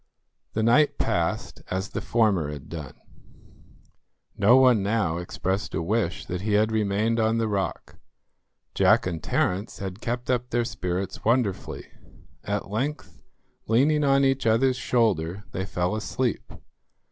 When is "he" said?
6.41-6.53